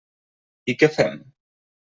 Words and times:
I 0.73 0.75
què 0.79 0.89
fem? 0.95 1.21